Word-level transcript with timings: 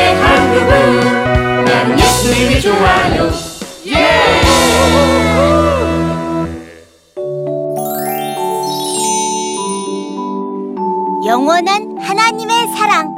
기억해 0.00 0.12
한국은 0.14 1.64
나는 1.64 1.98
예수님이 1.98 2.60
좋아요 2.60 3.30
예! 3.86 4.40
영원한 11.26 11.98
하나님의 12.00 12.66
사랑 12.68 13.14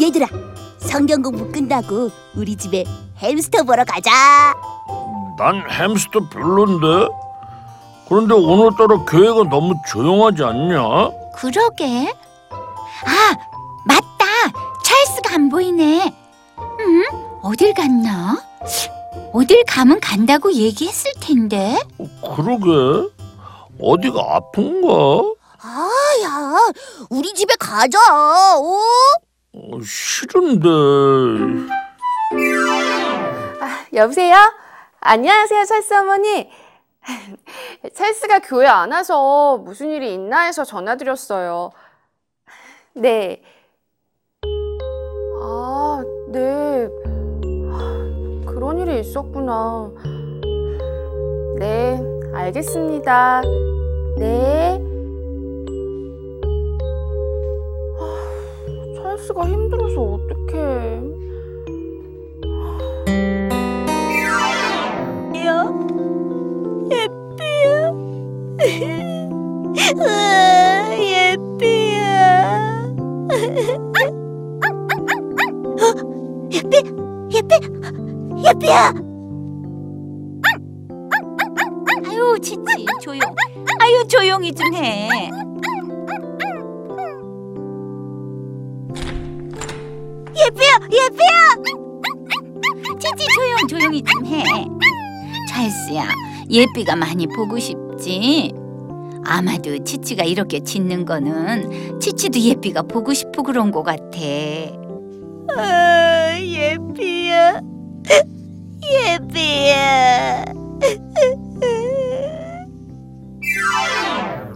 얘들아 0.00 0.26
성경 0.78 1.22
공부 1.22 1.50
끝나고 1.50 2.10
우리 2.36 2.56
집에 2.56 2.84
햄스터 3.18 3.62
보러 3.64 3.84
가자 3.84 4.10
난 5.38 5.64
햄스터 5.70 6.28
별론데. 6.28 7.21
그런데 8.12 8.34
오늘따라 8.34 9.06
교회가 9.06 9.44
너무 9.48 9.74
조용하지 9.88 10.44
않냐? 10.44 10.82
그러게. 11.34 12.14
아, 13.06 13.34
맞다. 13.86 14.26
찰스가 14.84 15.36
안 15.36 15.48
보이네. 15.48 16.14
음, 16.58 17.04
어딜 17.40 17.72
갔나? 17.72 18.36
어딜 19.32 19.64
가면 19.66 20.00
간다고 20.00 20.52
얘기했을 20.52 21.10
텐데. 21.22 21.74
어, 21.98 22.34
그러게. 22.36 23.08
어디가 23.80 24.20
아픈가? 24.20 25.32
아 25.62 25.88
야 26.22 26.56
우리 27.08 27.32
집에 27.32 27.54
가자 27.58 27.98
어? 28.58 28.78
어, 29.54 29.80
싫은데. 29.82 30.68
여보세요? 33.94 34.36
안녕하세요, 35.00 35.64
찰스 35.64 35.94
어머니. 35.94 36.50
찰스가 37.94 38.40
교회 38.40 38.66
안 38.66 38.92
와서 38.92 39.58
무슨 39.58 39.90
일이 39.90 40.14
있나 40.14 40.42
해서 40.42 40.64
전화드렸어요. 40.64 41.70
네. 42.94 43.42
아, 45.40 46.02
네. 46.28 46.88
아, 47.72 48.44
그런 48.46 48.78
일이 48.78 49.00
있었구나. 49.00 49.90
네, 51.58 52.00
알겠습니다. 52.34 53.42
네. 54.18 54.78
아, 57.98 59.02
찰스가 59.02 59.46
힘들어서 59.46 60.00
어떡해. 60.00 61.11
으아, 69.74 70.96
예삐야 70.98 72.86
예삐 76.52 76.76
예삐 77.32 77.54
예삐야 78.46 78.94
아유, 82.08 82.38
치치, 82.40 82.86
조용. 83.02 83.20
아유, 83.80 84.04
조용히 84.08 84.52
좀 84.52 84.72
해. 84.74 85.08
예삐야 90.34 90.70
예삐야 90.90 91.54
치치, 92.98 93.26
조용, 93.34 93.56
조용히 93.68 94.02
좀 94.02 94.26
해. 94.26 94.44
찰스야, 95.48 96.08
예삐가 96.50 96.96
많이 96.96 97.26
보고 97.26 97.58
싶 97.58 97.76
지? 97.98 98.54
아마도 99.24 99.82
치치가 99.84 100.24
이렇게 100.24 100.60
짖는 100.60 101.04
거는 101.04 102.00
치치도 102.00 102.40
예삐가 102.40 102.82
보고 102.82 103.14
싶어 103.14 103.42
그런 103.42 103.70
거 103.70 103.82
같아. 103.82 104.18
아, 105.56 106.38
예삐야 106.38 107.60
예삐야 108.90 110.44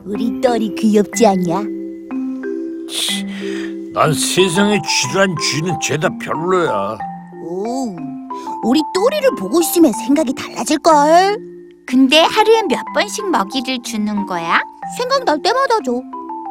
우리 0.05 0.41
딸이 0.41 0.75
귀엽지 0.77 1.27
않냐? 1.27 1.63
난 3.93 4.13
세상에 4.13 4.81
쥐란 4.83 5.35
쥐는 5.37 5.81
죄다 5.81 6.09
별로야. 6.21 6.97
오, 7.43 7.97
우리 8.65 8.81
또리를 8.95 9.31
보고 9.39 9.61
있으면 9.61 9.93
생각이 9.93 10.33
달라질걸 10.35 11.56
근데 11.87 12.21
하루에 12.21 12.63
몇 12.69 12.79
번씩 12.95 13.31
먹이를 13.31 13.79
주는 13.83 14.27
거야? 14.27 14.61
생각날 14.99 15.41
때마다 15.43 15.79
줘 15.85 16.01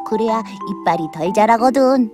그래야 0.08 0.42
이빨이 0.70 1.08
덜 1.12 1.32
자라거든 1.34 2.10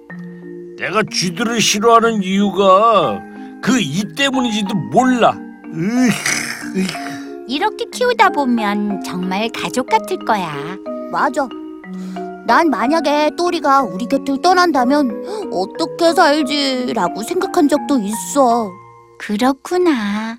내가 0.78 1.03
쥐들을 1.10 1.60
싫어하는 1.60 2.22
이유가 2.22 3.21
그 3.62 3.78
이 3.81 4.03
때문인지도 4.16 4.75
몰라. 4.91 5.37
이렇게 7.47 7.84
키우다 7.93 8.31
보면 8.31 9.03
정말 9.05 9.49
가족 9.50 9.87
같을 9.87 10.19
거야. 10.25 10.53
맞아 11.12 11.47
난 12.47 12.71
만약에 12.71 13.31
또리가 13.39 13.83
우리 13.83 14.06
곁을 14.06 14.43
떠난다면 14.43 15.25
어떻게 15.53 16.12
살지라고 16.12 17.22
생각한 17.22 17.69
적도 17.69 17.99
있어 18.00 18.69
그렇구나. 19.21 20.39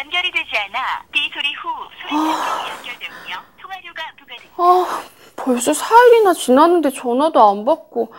연결이 0.00 0.30
되지 0.30 0.50
않아 0.56 1.02
비 1.12 1.30
소리 1.32 1.52
후 1.54 1.68
소리창으로 2.00 2.68
연결되며 2.70 3.44
통화료가 3.60 4.02
부과됩니다. 4.18 4.54
아, 4.56 5.02
벌써 5.36 5.72
4일이나 5.72 6.34
지났는데 6.34 6.90
전화도 6.90 7.38
안 7.50 7.64
받고. 7.66 8.12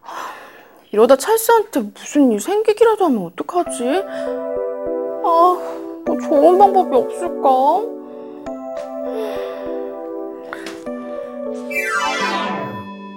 하, 0.00 0.32
이러다 0.92 1.16
찰스한테 1.16 1.80
무슨 1.80 2.32
일 2.32 2.40
생기기라도 2.40 3.04
하면 3.06 3.26
어떡하지? 3.26 3.84
아, 3.86 5.26
뭐 6.06 6.18
좋은 6.22 6.56
방법이 6.58 6.96
없을까? 6.96 7.48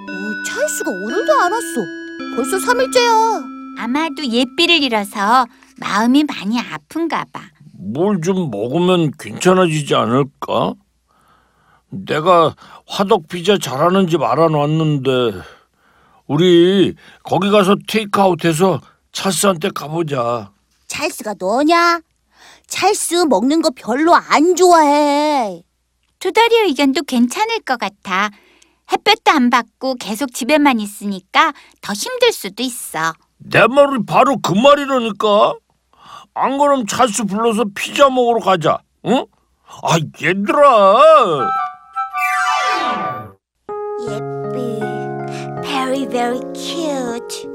오, 0.10 0.44
찰스가 0.44 0.92
오늘도 0.92 1.34
안 1.40 1.52
왔어 1.54 1.66
벌써 2.36 2.58
3일째야 2.58 3.80
아마도 3.80 4.26
예삐를 4.26 4.82
잃어서 4.84 5.46
마음이 5.80 6.24
많이 6.24 6.60
아픈가 6.60 7.24
봐. 7.32 7.42
뭘 7.80 8.20
좀 8.22 8.50
먹으면 8.50 9.12
괜찮아지지 9.20 9.96
않을까? 9.96 10.74
내가 11.90 12.56
화덕 12.88 13.28
피자 13.28 13.58
잘하는 13.58 14.08
집 14.08 14.22
알아놨는데 14.22 15.10
우리 16.28 16.96
거기 17.24 17.50
가서 17.50 17.76
테이크아웃해서 17.88 18.82
찰스한테 19.12 19.70
가보자. 19.74 20.52
찰스가 20.88 21.36
너냐? 21.40 22.02
찰스 22.68 23.26
먹는 23.30 23.62
거 23.62 23.70
별로 23.76 24.14
안 24.14 24.56
좋아해 24.56 25.64
투덜이 26.20 26.56
의견도 26.68 27.04
괜찮을 27.04 27.60
것 27.62 27.80
같아. 27.80 28.30
햇볕도 28.92 29.32
안 29.32 29.50
받고 29.50 29.96
계속 29.96 30.34
집에만 30.34 30.80
있으니까 30.80 31.54
더 31.82 31.94
힘들 31.94 32.32
수도 32.34 32.64
있어. 32.64 33.14
내 33.38 33.66
말이 33.68 34.04
바로 34.06 34.38
그 34.38 34.54
말이라니까. 34.54 35.56
안 36.40 36.58
그럼 36.58 36.86
찰스 36.86 37.24
불러서 37.26 37.66
피자 37.74 38.10
먹으러 38.10 38.40
가자. 38.40 38.78
응? 39.06 39.26
아 39.84 39.98
얘들아. 40.22 41.50
예삐 44.02 44.80
very 45.62 46.06
very 46.08 46.40
cute 46.56 47.50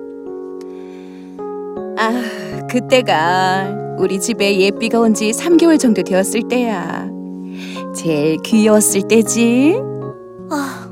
아, 1.99 2.67
그때가 2.69 3.69
우리 3.99 4.19
집에 4.20 4.58
예삐가 4.58 4.99
온 4.99 5.14
지 5.14 5.31
3개월 5.31 5.78
정도 5.78 6.02
되었을 6.02 6.49
때야. 6.49 7.06
제일 7.94 8.38
귀여웠을 8.43 9.02
때지. 9.02 9.76
아, 10.50 10.88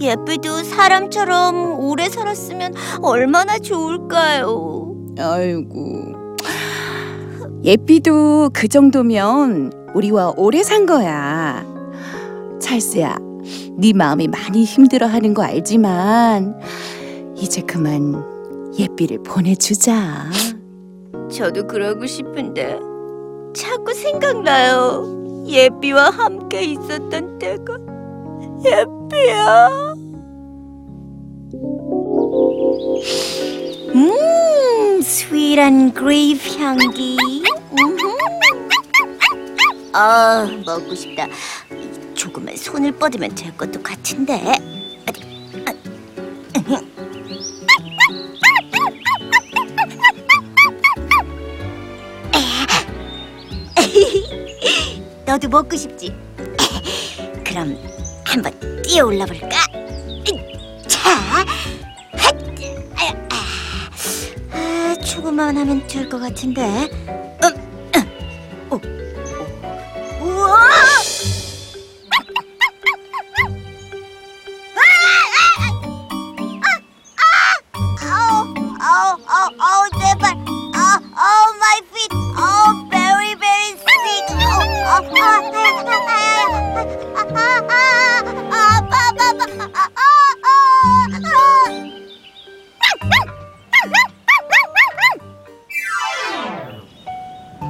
예삐도 0.00 0.62
사람처럼 0.62 1.78
오래 1.80 2.08
살았으면 2.08 2.74
얼마나 3.02 3.58
좋을까요? 3.58 4.94
아이고. 5.18 6.23
예삐도 7.64 8.50
그 8.52 8.68
정도면 8.68 9.72
우리와 9.94 10.34
오래 10.36 10.62
산 10.62 10.84
거야. 10.84 11.64
찰스야, 12.60 13.16
네 13.78 13.92
마음이 13.94 14.28
많이 14.28 14.64
힘들어하는 14.64 15.32
거 15.32 15.42
알지만 15.42 16.60
이제 17.36 17.62
그만 17.62 18.22
예삐를 18.78 19.22
보내주자. 19.22 20.26
저도 21.30 21.66
그러고 21.66 22.04
싶은데 22.04 22.78
자꾸 23.54 23.94
생각나요. 23.94 25.44
예삐와 25.46 26.10
함께 26.10 26.64
있었던 26.64 27.38
때가 27.38 27.78
예삐야. 28.64 29.94
음, 33.94 35.00
sweet한 35.02 35.94
grape 35.94 36.58
향기. 36.58 37.16
아, 39.96 40.44
먹고 40.66 40.92
싶다. 40.94 41.28
조금만 42.14 42.56
손을 42.56 42.90
뻗으면 42.92 43.32
될 43.34 43.56
것도 43.56 43.80
같은데. 43.82 44.42
너도 55.26 55.48
먹고 55.48 55.76
싶지? 55.76 56.14
그럼 57.44 57.76
한번 58.24 58.52
뛰어 58.82 59.06
올라 59.06 59.24
볼까? 59.26 59.48
자, 60.86 61.10
핫! 61.10 61.46
아, 63.30 64.56
아, 64.56 64.94
조금만 65.04 65.56
하면 65.56 65.86
될 65.86 66.08
것 66.08 66.18
같은데. 66.20 66.62
음, 67.42 67.90
음. 67.96 68.68
오, 68.70 68.80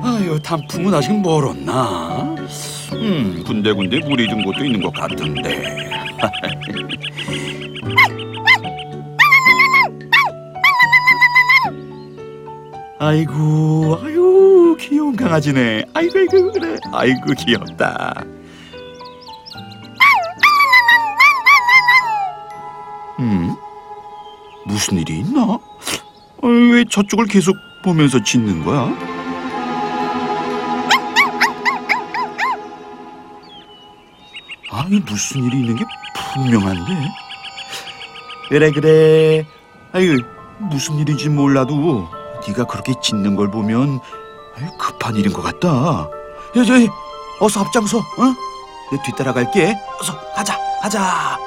아유, 0.05 0.39
단풍은 0.43 0.93
아직 0.93 1.19
멀었나? 1.19 2.35
음, 2.93 3.43
군데군데 3.47 4.01
물이 4.01 4.29
든 4.29 4.45
곳도 4.45 4.63
있는 4.63 4.83
것 4.83 4.93
같은데. 4.93 5.65
아이고, 12.99 13.99
아유, 14.03 14.77
귀여운 14.79 15.17
강아지네. 15.17 15.85
아이고, 15.95 16.19
아이고, 16.19 16.53
그래. 16.53 16.77
아이고, 16.93 17.33
귀엽다. 17.39 18.25
음, 23.21 23.55
무슨 24.67 24.99
일이 24.99 25.21
있나? 25.21 25.43
어, 25.43 25.61
왜 26.43 26.85
저쪽을 26.91 27.27
계속 27.27 27.57
보면서 27.83 28.23
짖는 28.23 28.65
거야? 28.65 29.14
아니 34.85 35.01
무슨 35.01 35.43
일이 35.45 35.61
있는 35.61 35.77
게 35.77 35.85
분명한데? 36.35 36.93
그래 38.51 38.71
그래. 38.71 39.47
아유 39.93 40.19
무슨 40.59 40.99
일인지 40.99 41.31
몰라도 41.31 42.07
네가 42.47 42.65
그렇게 42.65 42.93
짖는 43.01 43.35
걸 43.35 43.51
보면 43.51 43.99
급한 44.79 45.17
일인 45.17 45.33
것 45.33 45.41
같다. 45.41 45.69
야, 46.57 46.65
저, 46.67 46.75
어서 47.41 47.61
앞장서 47.61 47.99
어? 47.99 48.03
내 48.93 49.03
뒤따라갈게. 49.07 49.75
어서 50.01 50.21
가자 50.35 50.55
가자 50.83 51.39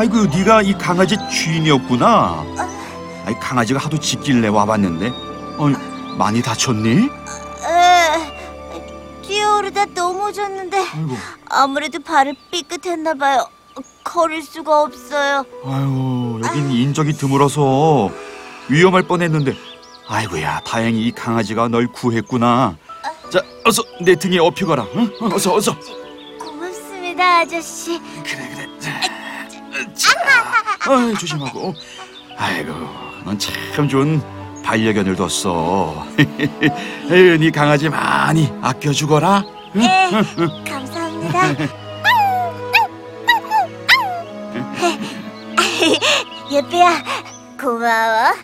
아이고 0.00 0.24
네가 0.24 0.62
이 0.62 0.72
강아지 0.78 1.14
주인이었구나 1.30 2.42
아이 3.26 3.34
강아지가 3.38 3.78
하도 3.78 3.98
짖길래 3.98 4.48
와봤는데 4.48 5.08
어, 5.58 5.66
많이 6.16 6.40
다쳤니? 6.40 6.90
에, 6.90 7.08
뛰어오르다 9.20 9.84
넘어졌는데 9.94 10.78
아이고 10.78 11.16
아무래도 11.50 11.98
발을 11.98 12.34
삐끗했나 12.50 13.12
봐요. 13.12 13.46
걸을 14.02 14.42
수가 14.42 14.82
없어요. 14.84 15.44
아유, 15.66 16.40
여긴 16.44 16.70
인적이 16.70 17.12
드물어서 17.12 18.10
위험할 18.68 19.02
뻔했는데. 19.02 19.54
아이고야, 20.08 20.60
다행히 20.60 21.02
이 21.02 21.12
강아지가 21.12 21.68
널 21.68 21.86
구했구나. 21.86 22.76
자, 23.30 23.42
어서 23.64 23.82
내 24.00 24.14
등에 24.16 24.38
업혀가라. 24.38 24.86
응? 24.94 25.10
어, 25.20 25.26
어서, 25.34 25.54
어서. 25.54 25.76
고맙습니다, 26.38 27.40
아저씨. 27.40 28.00
그래, 28.24 28.48
그래. 28.54 28.59
어이, 30.88 31.14
조심하고. 31.14 31.74
아이고, 32.36 32.72
넌 33.24 33.38
참 33.38 33.88
좋은 33.88 34.20
반려견을 34.62 35.16
뒀어. 35.16 36.06
에휴, 37.10 37.36
네 37.38 37.50
강아지 37.50 37.88
많이 37.88 38.48
아껴주거라. 38.62 39.44
응? 39.76 39.80
네, 39.80 40.10
감사합니다. 40.68 41.52
예삐야, 46.50 47.02
고마워. 47.60 48.34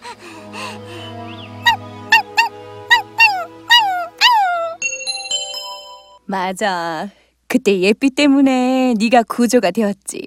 맞아. 6.27 7.09
그때 7.49 7.79
예삐 7.81 8.11
때문에 8.11 8.95
네가 8.99 9.23
구조가 9.25 9.71
되었지. 9.71 10.27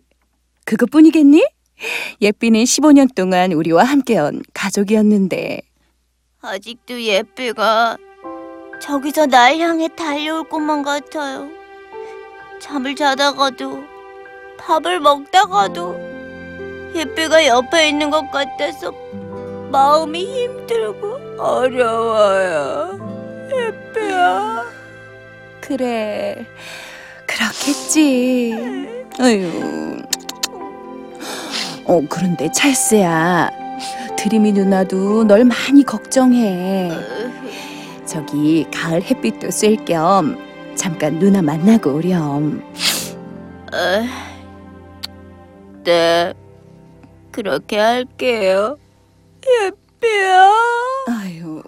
그것뿐이겠니? 0.65 1.43
예삐는 2.21 2.63
15년 2.63 3.13
동안 3.15 3.51
우리와 3.51 3.83
함께한 3.83 4.43
가족이었는데 4.53 5.61
아직도 6.41 7.01
예삐가 7.01 7.97
저기서 8.81 9.27
날 9.27 9.57
향해 9.59 9.87
달려올 9.89 10.47
것만 10.47 10.83
같아요. 10.83 11.49
잠을 12.61 12.95
자다가도 12.95 13.83
밥을 14.57 14.99
먹다가도 14.99 16.09
예삐가 16.95 17.45
옆에 17.45 17.89
있는 17.89 18.09
것 18.09 18.29
같아서 18.31 18.93
마음이 19.71 20.25
힘들고 20.25 21.19
어려워요. 21.37 22.99
예삐야. 23.51 24.65
그래 25.61 26.45
그렇겠지. 27.25 28.53
어휴. 29.19 30.01
어 31.89 32.03
그런데 32.07 32.51
찰스야 32.51 33.49
드림이 34.15 34.51
누나도 34.51 35.23
널 35.23 35.43
많이 35.43 35.83
걱정해. 35.83 36.91
저기 38.05 38.67
가을 38.71 39.01
햇빛도 39.01 39.49
쐴 39.49 39.75
겸 39.85 40.37
잠깐 40.75 41.17
누나 41.17 41.41
만나고 41.41 41.95
오렴. 41.95 42.61
에, 43.73 44.07
네, 45.83 46.33
그렇게 47.31 47.79
할게요. 47.79 48.77
예삐야. 49.47 50.51
아유. 51.07 51.63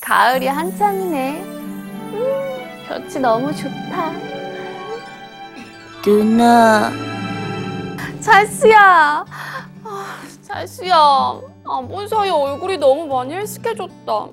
가을이 0.00 0.46
한참이네. 0.46 1.42
음, 1.42 2.22
볕이 2.88 3.18
너무 3.18 3.52
좋다. 3.56 4.41
누나, 6.04 6.90
찰스야. 8.20 9.24
아, 9.84 10.16
찰스야. 10.42 11.40
안본 11.64 12.08
사이에 12.08 12.30
얼굴이 12.30 12.76
너무 12.78 13.06
많이 13.06 13.32
헬스케졌다. 13.34 14.26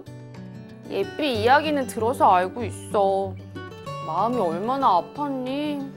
예삐 0.89 1.43
이야기는 1.43 1.85
들어서 1.85 2.31
알고 2.33 2.63
있어. 2.63 3.35
마음이 4.07 4.37
얼마나 4.39 4.99
아팠니? 4.99 5.87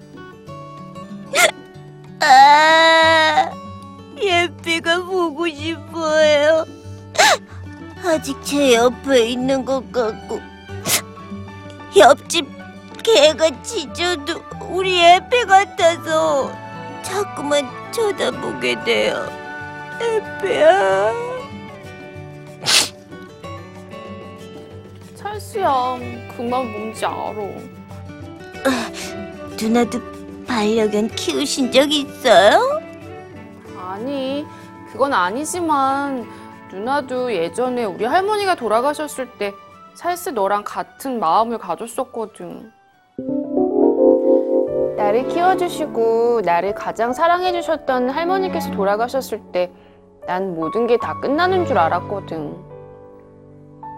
아, 2.20 3.50
예삐가 4.20 5.04
보고 5.04 5.48
싶어요. 5.48 6.66
아직 8.04 8.36
제 8.44 8.74
옆에 8.74 9.26
있는 9.30 9.64
것 9.64 9.90
같고 9.90 10.38
옆집 11.96 12.46
개가 13.02 13.62
짖어도 13.62 14.42
우리 14.72 14.98
예삐 14.98 15.44
같아서 15.44 16.50
자꾸만 17.02 17.68
쳐다보게 17.92 18.82
돼요. 18.84 19.22
예삐야. 20.00 21.12
찰스야, 25.14 25.98
그말 26.34 26.64
뭔지 26.64 27.04
알아. 27.04 27.34
누나도 29.60 30.00
반려견 30.46 31.08
키우신 31.08 31.70
적 31.70 31.92
있어요? 31.92 32.80
아니, 33.76 34.46
그건 34.90 35.12
아니지만 35.12 36.26
누나도 36.70 37.34
예전에 37.34 37.84
우리 37.84 38.06
할머니가 38.06 38.54
돌아가셨을 38.54 39.32
때 39.36 39.52
찰스 39.94 40.30
너랑 40.30 40.64
같은 40.64 41.20
마음을 41.20 41.58
가졌었거든. 41.58 42.72
나를 45.02 45.26
키워주시고 45.26 46.42
나를 46.44 46.74
가장 46.74 47.12
사랑해주셨던 47.12 48.10
할머니께서 48.10 48.70
돌아가셨을 48.70 49.40
때 49.52 49.70
난 50.24 50.54
모든 50.54 50.86
게 50.86 50.96
다 50.98 51.18
끝나는 51.20 51.66
줄 51.66 51.76
알았거든. 51.76 52.54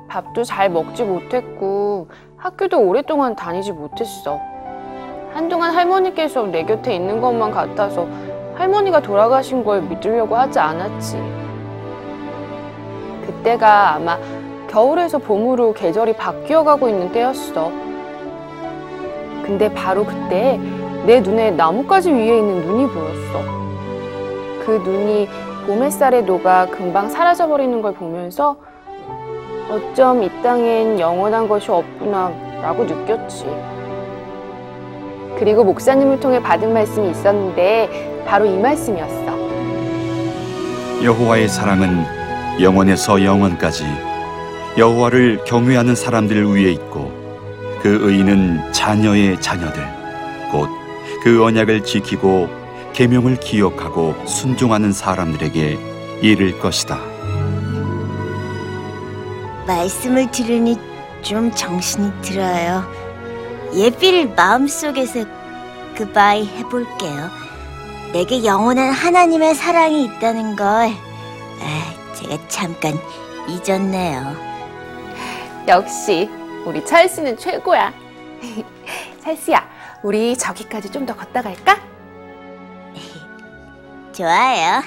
밥도 0.09 0.43
잘 0.45 0.71
먹지 0.71 1.05
못했고 1.05 2.09
학교도 2.39 2.81
오랫동안 2.81 3.37
다니지 3.37 3.73
못했어. 3.73 4.41
한동안 5.35 5.75
할머니께서 5.75 6.45
내 6.45 6.63
곁에 6.65 6.95
있는 6.95 7.21
것만 7.21 7.51
같아서 7.51 8.09
할머니가 8.55 9.03
돌아가신 9.03 9.63
걸 9.65 9.83
믿으려고 9.83 10.35
하지 10.35 10.59
않았지. 10.59 11.19
그때가 13.27 13.97
아마 13.97 14.19
겨울에서 14.69 15.19
봄으로 15.19 15.75
계절이 15.75 16.17
바뀌어가고 16.17 16.89
있는 16.89 17.13
때였어. 17.13 17.71
근데 19.45 19.71
바로 19.75 20.07
그때 20.07 20.59
내 21.07 21.21
눈에 21.21 21.51
나뭇가지 21.51 22.11
위에 22.11 22.39
있는 22.39 22.63
눈이 22.63 22.87
보였어. 22.89 23.43
그 24.65 24.81
눈이 24.83 25.29
봄 25.67 25.83
햇살에 25.83 26.23
녹아 26.23 26.67
금방 26.67 27.11
사라져버리는 27.11 27.83
걸 27.83 27.93
보면서 27.93 28.57
어쩜 29.71 30.23
이 30.23 30.31
땅엔 30.43 30.99
영원한 30.99 31.47
것이 31.47 31.71
없구나 31.71 32.33
라고 32.63 32.85
느꼈지. 32.85 33.45
그리고 35.39 35.63
목사님을 35.65 36.21
통해 36.21 36.41
받은 36.41 36.73
말씀이 36.73 37.11
있었는데 37.11 38.25
바로 38.27 38.47
이 38.47 38.57
말씀이었어. 38.57 39.35
여호와의 41.03 41.49
사랑은 41.49 42.03
영원에서 42.63 43.23
영원까지 43.23 43.85
여호와를 44.79 45.45
경외하는 45.45 45.95
사람들 45.95 46.47
위에 46.47 46.71
있고 46.73 47.11
그 47.83 47.99
의인은 48.01 48.73
자녀의 48.73 49.39
자녀들 49.43 49.83
곧 49.83 50.04
그 51.25 51.43
언약을 51.43 51.85
지키고 51.85 52.51
계명을 52.93 53.37
기억하고 53.37 54.15
순종하는 54.27 54.93
사람들에게 54.93 55.79
이를 56.21 56.59
것이다. 56.59 57.01
말씀을 59.67 60.31
들으니 60.31 60.77
좀 61.23 61.51
정신이 61.51 62.13
들어요. 62.21 62.85
예삐를 63.75 64.35
마음속에서 64.37 65.25
그바이 65.97 66.47
해볼게요. 66.47 67.31
내게 68.13 68.45
영원한 68.45 68.91
하나님의 68.91 69.55
사랑이 69.55 70.05
있다는 70.05 70.57
걸 70.57 70.67
아, 70.69 72.15
제가 72.15 72.37
잠깐 72.49 72.93
잊었네요. 73.49 74.37
역시 75.69 76.29
우리 76.67 76.85
찰스는 76.85 77.39
최고야. 77.39 77.95
찰스야, 79.25 79.67
우리 80.05 80.37
저기까지 80.37 80.91
좀 80.93 81.07
더 81.07 81.17
걷다 81.17 81.43
갈까? 81.43 81.77
좋아요. 84.13 84.83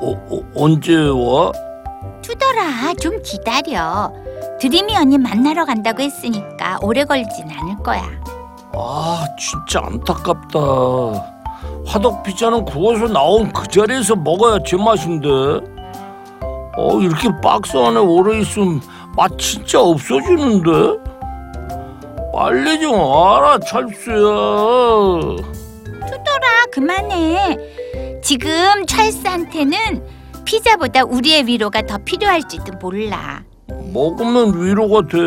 어, 0.00 0.10
어, 0.30 0.40
언제 0.54 0.94
와? 0.96 1.52
투덜아, 2.22 2.94
좀 3.00 3.20
기다려. 3.22 4.12
드림이 4.60 4.96
언니 4.96 5.18
만나러 5.18 5.64
간다고 5.64 6.02
했으니까 6.02 6.78
오래 6.82 7.04
걸진 7.04 7.50
않을 7.50 7.76
거야. 7.82 8.02
아 8.76 9.24
진짜 9.38 9.86
안타깝다 9.86 10.58
화덕 11.94 12.24
피자는 12.24 12.64
구워서 12.64 13.06
나온 13.06 13.52
그 13.52 13.68
자리에서 13.68 14.16
먹어야 14.16 14.58
제맛인데. 14.66 15.28
어 16.76 17.00
이렇게 17.00 17.28
박스 17.40 17.76
안에 17.76 18.00
오래 18.00 18.40
있으면 18.40 18.80
맛 19.16 19.38
진짜 19.38 19.80
없어지는데? 19.80 20.70
빨리 22.34 22.80
좀 22.80 22.98
와라 22.98 23.60
찰스야. 23.60 24.16
투덜아, 25.86 26.66
그만해. 26.72 27.56
지금 28.24 28.50
찰스한테는 28.88 30.04
피자보다 30.44 31.04
우리의 31.04 31.46
위로가 31.46 31.82
더 31.82 31.96
필요할지도 31.98 32.72
몰라. 32.82 33.44
먹으면 33.92 34.60
위로가 34.60 35.02
돼. 35.02 35.18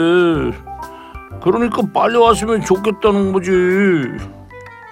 그러니까 1.41 1.81
빨리 1.93 2.17
왔으면 2.17 2.65
좋겠다는 2.65 3.31
거지 3.31 3.51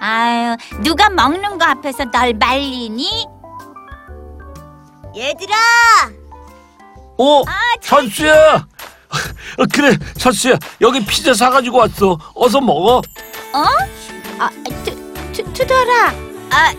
아유, 0.00 0.56
누가 0.82 1.08
먹는 1.08 1.58
거 1.58 1.64
앞에서 1.64 2.04
널 2.10 2.34
말리니? 2.34 3.26
얘들아! 5.16 5.54
어 7.18 7.42
찰스야! 7.80 8.66
어, 9.58 9.64
그래 9.72 9.96
찰스야. 10.18 10.56
여기 10.82 11.04
피자 11.04 11.32
사가지고 11.32 11.78
왔어. 11.78 12.18
어서 12.34 12.60
먹어. 12.60 13.00
아, 14.38 14.50
투, 14.84 15.32
투, 15.32 15.52
투덜아. 15.54 16.12
아, 16.50 16.72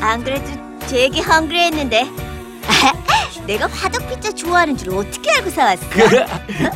안 0.00 0.22
그래도 0.22 0.46
되게 0.86 1.20
hungry했는데 1.20 2.27
내가 3.46 3.66
화덕 3.66 4.06
피자 4.08 4.30
좋아하는 4.32 4.76
줄 4.76 4.94
어떻게 4.94 5.30
알고 5.32 5.50
사왔어? 5.50 5.82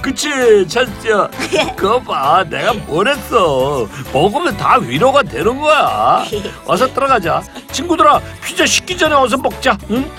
그치 0.01 0.67
찰스야 0.67 1.29
그거 1.77 2.01
봐 2.01 2.45
내가 2.49 2.73
뭐랬어 2.73 3.87
먹으면 4.13 4.57
다 4.57 4.77
위로가 4.79 5.23
되는 5.23 5.59
거야 5.61 6.25
어서 6.67 6.93
들어가자 6.93 7.43
친구들아 7.73 8.21
피자 8.45 8.65
식기 8.65 8.97
전에 8.97 9.15
어서 9.15 9.37
먹자 9.37 9.77
응? 9.91 10.11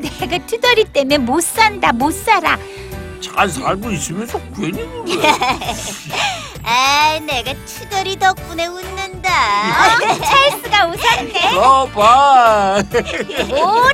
내가 0.00 0.38
투덜이 0.46 0.84
때문에 0.84 1.18
못 1.18 1.40
산다, 1.42 1.92
못 1.92 2.10
살아. 2.12 2.58
잘 3.20 3.48
살고 3.48 3.90
있으면서 3.92 4.38
괜히 4.54 4.84
그래 5.06 5.32
아, 6.62 7.18
내가 7.20 7.52
투덜이 7.66 8.18
덕분에 8.18 8.66
웃는다. 8.66 9.30
어? 9.30 10.14
찰스가 10.24 10.86
웃었네. 10.86 11.56
어, 11.56 11.86
봐. 11.86 12.76
어, 12.76 12.82
맞다. 12.82 13.93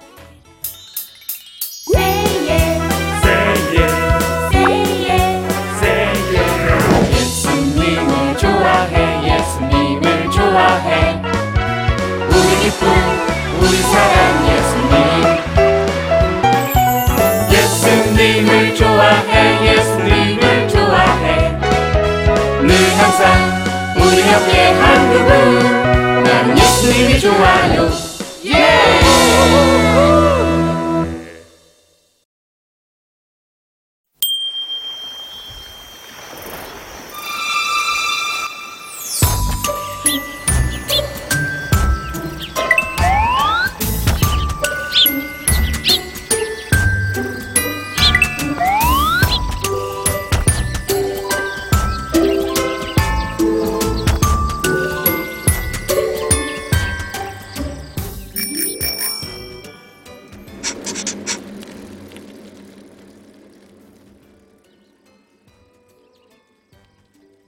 항상 23.11 23.93
우리 23.97 24.21
옆에 24.21 24.71
한 24.71 25.11
그분 25.11 26.23
나는 26.23 26.57
예수님이 26.57 27.19
좋아요 27.19 27.89
예 28.45 30.10